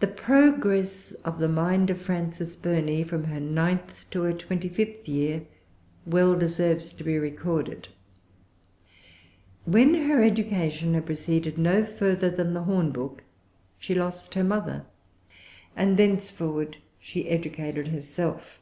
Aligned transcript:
The 0.00 0.06
progress 0.06 1.12
of 1.22 1.40
the 1.40 1.46
mind 1.46 1.90
of 1.90 2.00
Frances 2.00 2.56
Burney, 2.56 3.04
from 3.04 3.24
her 3.24 3.38
ninth 3.38 4.06
to 4.12 4.22
her 4.22 4.32
twenty 4.32 4.70
fifth 4.70 5.06
year, 5.10 5.42
well 6.06 6.34
deserves 6.36 6.90
to 6.94 7.04
be 7.04 7.18
recorded. 7.18 7.88
When 9.66 10.06
her 10.08 10.22
education 10.22 10.94
had 10.94 11.04
proceeded 11.04 11.58
no 11.58 11.84
further 11.84 12.30
than 12.30 12.54
the 12.54 12.62
hornbook, 12.64 13.24
she 13.78 13.94
lost 13.94 14.32
her 14.36 14.42
mother, 14.44 14.86
and 15.76 15.98
thenceforward 15.98 16.78
she 16.98 17.28
educated 17.28 17.88
herself. 17.88 18.58